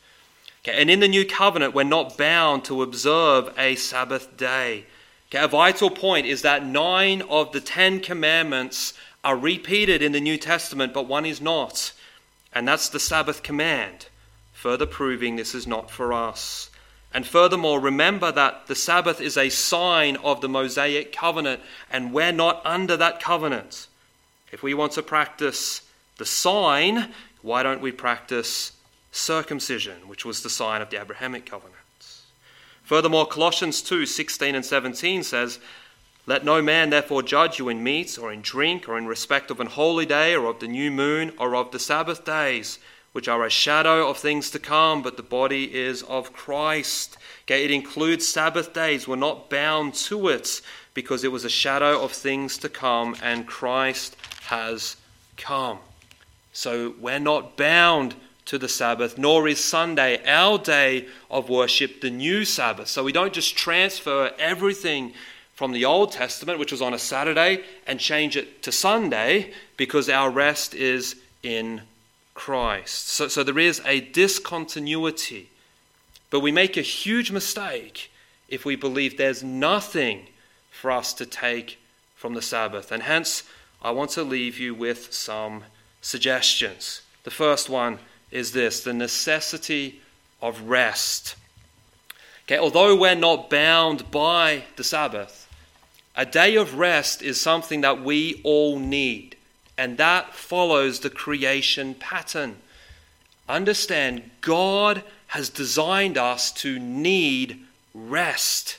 [0.64, 4.86] Okay, and in the new covenant, we're not bound to observe a Sabbath day.
[5.28, 10.20] Okay, a vital point is that nine of the Ten Commandments are repeated in the
[10.20, 11.92] New Testament, but one is not.
[12.52, 14.06] And that's the Sabbath command,
[14.52, 16.70] further proving this is not for us.
[17.12, 21.60] And furthermore, remember that the Sabbath is a sign of the Mosaic covenant,
[21.90, 23.88] and we're not under that covenant.
[24.52, 25.82] If we want to practice
[26.18, 28.72] the sign, why don't we practice
[29.12, 31.74] circumcision, which was the sign of the Abrahamic covenant?
[32.82, 35.58] Furthermore, Colossians 2 16 and 17 says,
[36.28, 39.60] let no man therefore judge you in meat or in drink or in respect of
[39.60, 42.80] an holy day or of the new moon or of the Sabbath days,
[43.12, 47.16] which are a shadow of things to come, but the body is of Christ.
[47.44, 49.06] Okay, it includes Sabbath days.
[49.06, 50.60] We're not bound to it
[50.94, 54.96] because it was a shadow of things to come and Christ has
[55.36, 55.78] come.
[56.52, 58.14] So we're not bound
[58.46, 62.88] to the Sabbath, nor is Sunday, our day of worship, the new Sabbath.
[62.88, 65.12] So we don't just transfer everything
[65.54, 70.08] from the Old Testament, which was on a Saturday, and change it to Sunday because
[70.08, 71.82] our rest is in
[72.34, 73.08] Christ.
[73.08, 75.48] So, so there is a discontinuity.
[76.30, 78.10] But we make a huge mistake
[78.48, 80.26] if we believe there's nothing
[80.70, 81.78] for us to take
[82.14, 82.92] from the Sabbath.
[82.92, 83.42] And hence,
[83.86, 85.62] I want to leave you with some
[86.00, 87.02] suggestions.
[87.22, 88.00] The first one
[88.32, 90.00] is this the necessity
[90.42, 91.36] of rest.
[92.46, 95.48] Okay, although we're not bound by the Sabbath,
[96.16, 99.36] a day of rest is something that we all need,
[99.78, 102.56] and that follows the creation pattern.
[103.48, 107.60] understand God has designed us to need
[107.94, 108.78] rest.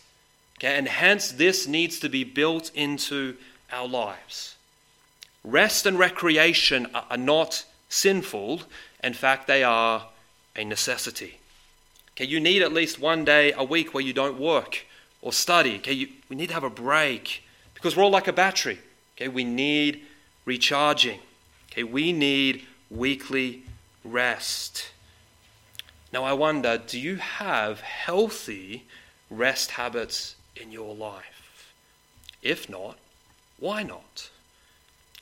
[0.57, 3.37] Okay, and hence this needs to be built into
[3.71, 4.56] our lives.
[5.47, 8.63] Rest and recreation are not sinful.
[9.01, 10.07] In fact, they are
[10.57, 11.39] a necessity.
[12.11, 14.85] Okay, you need at least one day a week where you don't work
[15.21, 15.77] or study.
[15.77, 18.79] Okay, you, we need to have a break because we're all like a battery.
[19.15, 20.01] Okay, we need
[20.43, 21.21] recharging.
[21.71, 23.63] Okay, we need weekly
[24.03, 24.91] rest.
[26.11, 28.83] Now, I wonder do you have healthy
[29.29, 31.71] rest habits in your life?
[32.41, 32.97] If not,
[33.57, 34.29] why not?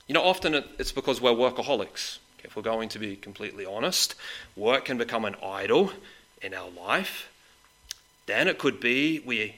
[0.07, 2.19] You know, often it's because we're workaholics.
[2.43, 4.15] If we're going to be completely honest,
[4.55, 5.91] work can become an idol
[6.41, 7.29] in our life.
[8.27, 9.55] Then it could be we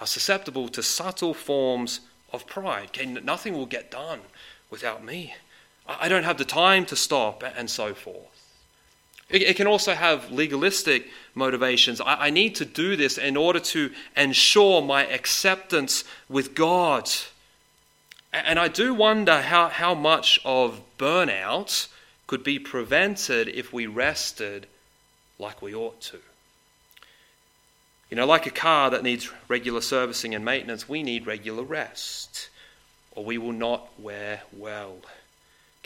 [0.00, 2.00] are susceptible to subtle forms
[2.32, 2.88] of pride.
[2.94, 4.20] Okay, nothing will get done
[4.70, 5.34] without me.
[5.86, 8.32] I don't have the time to stop, and so forth.
[9.28, 12.00] It, can also have legalistic motivations.
[12.04, 17.10] I, need to do this in order to ensure my acceptance with God.
[18.32, 21.88] And I do wonder how, how much of burnout
[22.26, 24.66] could be prevented if we rested
[25.38, 26.18] like we ought to.
[28.10, 32.48] You know, like a car that needs regular servicing and maintenance, we need regular rest,
[33.12, 34.96] or we will not wear well.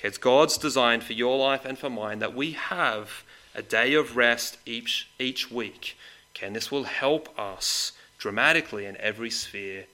[0.02, 3.24] It's God's design for your life and for mine that we have
[3.54, 5.96] a day of rest each, each week.
[6.42, 9.86] And this will help us dramatically in every sphere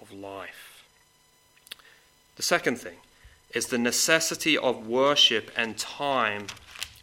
[0.00, 0.67] of life.
[2.38, 2.98] The second thing
[3.52, 6.46] is the necessity of worship and time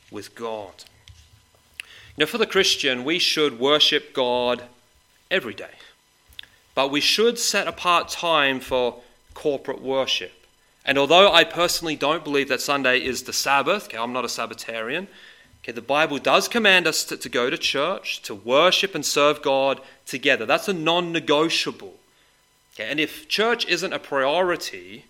[0.10, 0.86] with God.
[2.18, 4.64] Now, for the Christian, we should worship God
[5.30, 5.76] every day,
[6.74, 9.02] but we should set apart time for
[9.34, 10.32] corporate worship.
[10.86, 14.30] And although I personally don't believe that Sunday is the Sabbath, okay, I'm not a
[14.30, 15.08] Sabbatarian,
[15.62, 19.42] okay, the Bible does command us to, to go to church, to worship and serve
[19.42, 20.46] God together.
[20.46, 21.96] That's a non negotiable.
[22.74, 25.04] Okay, and if church isn't a priority,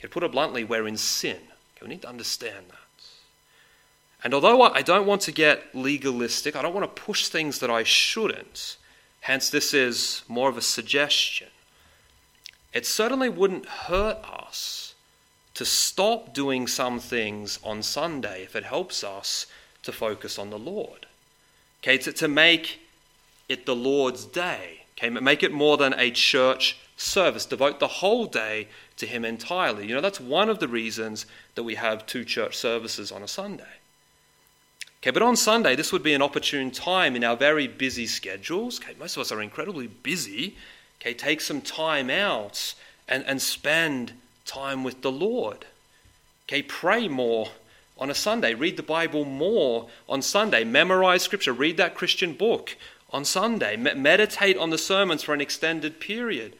[0.00, 1.36] okay, put it bluntly, we're in sin.
[1.36, 2.76] Okay, we need to understand that.
[4.24, 7.70] And although I don't want to get legalistic, I don't want to push things that
[7.70, 8.76] I shouldn't,
[9.20, 11.48] hence, this is more of a suggestion.
[12.72, 14.94] It certainly wouldn't hurt us
[15.54, 19.46] to stop doing some things on Sunday if it helps us
[19.82, 21.06] to focus on the Lord.
[21.82, 22.80] Okay, to, to make
[23.48, 24.82] it the Lord's day.
[24.96, 27.46] Okay, make it more than a church service.
[27.46, 28.68] Devote the whole day
[29.00, 29.86] to Him entirely.
[29.86, 33.28] You know, that's one of the reasons that we have two church services on a
[33.28, 33.64] Sunday.
[35.02, 38.80] Okay, but on Sunday, this would be an opportune time in our very busy schedules.
[38.80, 40.56] Okay, most of us are incredibly busy.
[41.00, 42.74] Okay, take some time out
[43.08, 44.12] and, and spend
[44.44, 45.64] time with the Lord.
[46.46, 47.48] Okay, pray more
[47.98, 52.76] on a Sunday, read the Bible more on Sunday, memorize scripture, read that Christian book
[53.10, 56.56] on Sunday, meditate on the sermons for an extended period.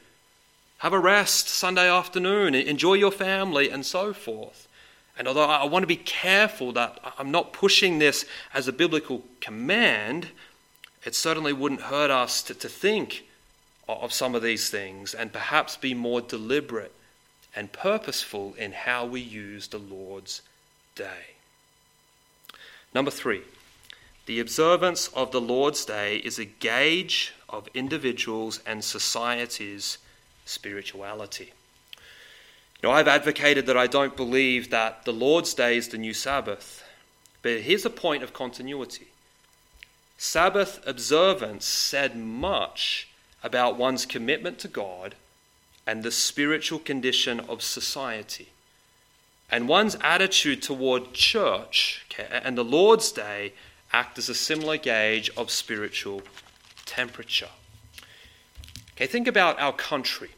[0.81, 4.67] Have a rest Sunday afternoon, enjoy your family, and so forth.
[5.15, 9.21] And although I want to be careful that I'm not pushing this as a biblical
[9.41, 10.29] command,
[11.05, 13.27] it certainly wouldn't hurt us to, to think
[13.87, 16.95] of some of these things and perhaps be more deliberate
[17.55, 20.41] and purposeful in how we use the Lord's
[20.95, 21.35] day.
[22.91, 23.43] Number three,
[24.25, 29.99] the observance of the Lord's day is a gauge of individuals' and society's
[30.51, 31.53] spirituality.
[32.81, 36.13] You know, I've advocated that I don't believe that the Lord's day is the new
[36.13, 36.83] Sabbath,
[37.41, 39.07] but here's a point of continuity.
[40.17, 43.07] Sabbath observance said much
[43.43, 45.15] about one's commitment to God
[45.87, 48.49] and the spiritual condition of society.
[49.49, 53.53] And one's attitude toward church and the Lord's Day
[53.91, 56.21] act as a similar gauge of spiritual
[56.85, 57.49] temperature.
[58.95, 60.29] Okay, think about our country.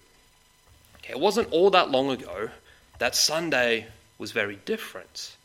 [1.04, 2.49] Okay, it wasn't all that long ago
[2.99, 3.88] that Sunday
[4.18, 5.36] was very different.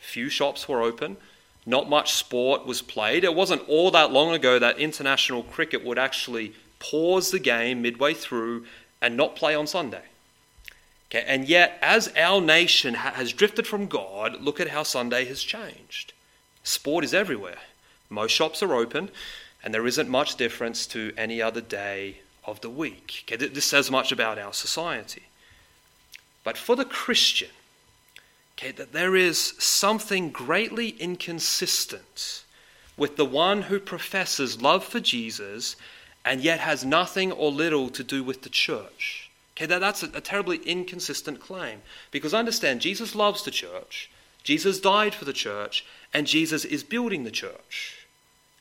[0.00, 1.18] Few shops were open,
[1.66, 3.22] not much sport was played.
[3.22, 8.14] It wasn't all that long ago that international cricket would actually pause the game midway
[8.14, 8.64] through
[9.02, 10.02] and not play on Sunday.
[11.10, 15.42] Okay, and yet, as our nation has drifted from God, look at how Sunday has
[15.42, 16.12] changed.
[16.62, 17.58] Sport is everywhere.
[18.08, 19.10] Most shops are open,
[19.62, 23.24] and there isn't much difference to any other day of the week.
[23.24, 25.22] Okay, this says much about our society.
[26.42, 27.50] But for the Christian,
[28.58, 32.44] okay, that there is something greatly inconsistent
[32.96, 35.76] with the one who professes love for Jesus
[36.24, 39.30] and yet has nothing or little to do with the church.
[39.56, 41.82] Okay, that, that's a, a terribly inconsistent claim.
[42.10, 44.10] Because understand, Jesus loves the church,
[44.42, 45.84] Jesus died for the church,
[46.14, 47.99] and Jesus is building the church.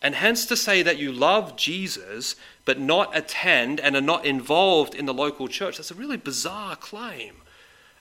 [0.01, 2.35] And hence to say that you love Jesus
[2.65, 6.75] but not attend and are not involved in the local church, that's a really bizarre
[6.75, 7.35] claim.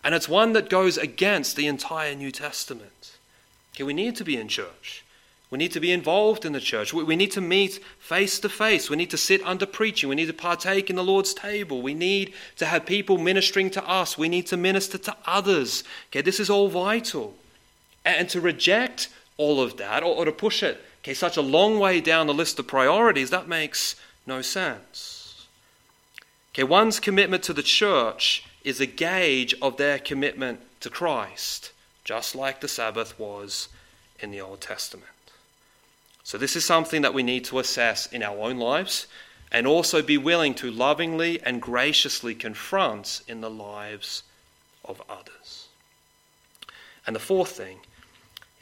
[0.05, 3.17] And it's one that goes against the entire New Testament.
[3.75, 5.05] Okay, we need to be in church.
[5.51, 6.93] We need to be involved in the church.
[6.93, 8.91] We need to meet face to face.
[8.91, 10.09] We need to sit under preaching.
[10.09, 11.81] We need to partake in the Lord's table.
[11.81, 14.19] We need to have people ministering to us.
[14.19, 15.85] We need to minister to others.
[16.11, 17.35] Okay, this is all vital.
[18.05, 22.01] And to reject all of that or, to push it okay, such a long way
[22.01, 23.97] down the list of priorities, that makes
[24.27, 25.47] no sense.
[26.53, 31.73] Okay, one's commitment to the church is a gauge of their commitment to Christ,
[32.05, 33.69] just like the Sabbath was
[34.21, 35.07] in the Old Testament.
[36.25, 39.07] So, this is something that we need to assess in our own lives
[39.51, 44.23] and also be willing to lovingly and graciously confront in the lives
[44.85, 45.69] of others.
[47.07, 47.79] And the fourth thing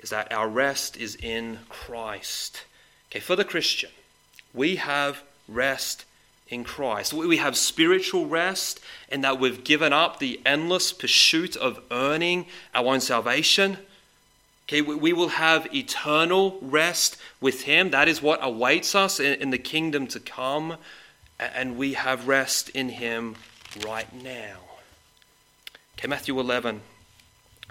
[0.07, 2.62] is that our rest is in Christ.
[3.11, 3.90] Okay, for the Christian,
[4.54, 6.04] we have rest
[6.46, 7.12] in Christ.
[7.12, 8.78] We have spiritual rest
[9.09, 13.78] in that we've given up the endless pursuit of earning our own salvation.
[14.68, 17.90] Okay, we will have eternal rest with Him.
[17.90, 20.76] That is what awaits us in the kingdom to come.
[21.40, 23.34] And we have rest in Him
[23.84, 24.59] right now.
[25.98, 26.82] Okay, Matthew 11,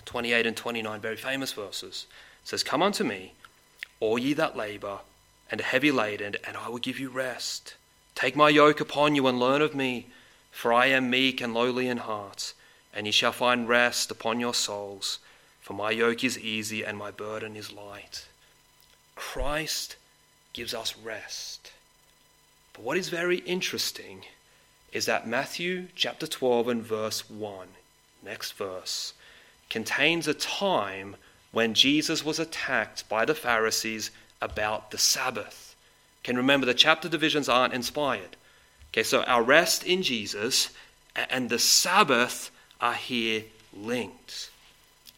[0.03, 2.07] 28 and 29, very famous verses,
[2.45, 3.33] says, Come unto me,
[3.99, 4.99] all ye that labor
[5.51, 7.75] and are heavy laden, and I will give you rest.
[8.15, 10.07] Take my yoke upon you and learn of me,
[10.51, 12.53] for I am meek and lowly in heart,
[12.93, 15.19] and ye shall find rest upon your souls.
[15.61, 18.27] For my yoke is easy and my burden is light.
[19.15, 19.95] Christ
[20.53, 21.71] gives us rest.
[22.73, 24.25] But what is very interesting
[24.93, 27.67] is that Matthew chapter 12 and verse 1,
[28.23, 29.13] next verse,
[29.69, 31.15] contains a time
[31.55, 35.73] when Jesus was attacked by the Pharisees about the Sabbath.
[36.21, 38.35] Can remember the chapter divisions aren't inspired.
[38.91, 40.71] Okay, so our rest in Jesus
[41.15, 42.51] and the Sabbath
[42.81, 43.43] are here
[43.73, 44.49] linked.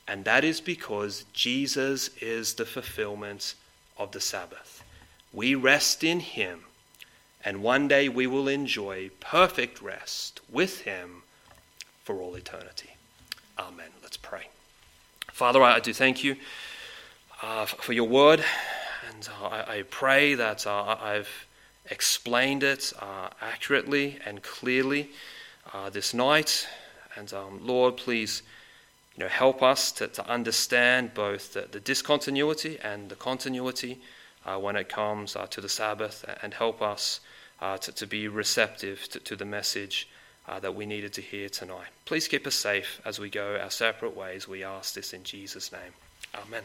[0.07, 3.55] And that is because Jesus is the fulfillment
[3.97, 4.83] of the Sabbath.
[5.33, 6.65] We rest in Him,
[7.43, 11.23] and one day we will enjoy perfect rest with Him
[12.03, 12.91] for all eternity.
[13.57, 13.89] Amen.
[14.03, 14.49] Let's pray.
[15.37, 16.35] Father, I do thank you
[17.43, 18.43] uh, for your word,
[19.07, 21.29] and uh, I, pray that uh, I've
[21.91, 25.11] explained it uh, accurately and clearly
[25.75, 26.67] uh, this night.
[27.15, 28.41] And um, Lord, please
[29.15, 33.99] you know, help us to, to understand both the, the discontinuity and the continuity
[34.43, 37.19] uh, when it comes to the Sabbath, and help us
[37.81, 40.09] to, to be receptive to, to the message
[40.47, 41.89] uh, that we needed to hear tonight.
[42.05, 44.47] Please keep us safe as we go our separate ways.
[44.47, 45.93] We ask this in Jesus' name.
[46.35, 46.63] Amen.